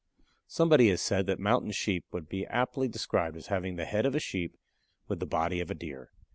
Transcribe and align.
Somebody 0.47 0.89
has 0.89 0.99
said 0.99 1.27
that 1.27 1.37
Mountain 1.37 1.73
Sheep 1.73 2.05
would 2.11 2.27
be 2.27 2.43
aptly 2.47 2.87
described 2.87 3.37
as 3.37 3.45
having 3.53 3.75
the 3.75 3.85
head 3.85 4.07
of 4.07 4.15
a 4.15 4.19
sheep 4.19 4.57
with 5.07 5.19
the 5.19 5.27
body 5.27 5.59
of 5.59 5.69
a 5.69 5.75
deer. 5.75 6.09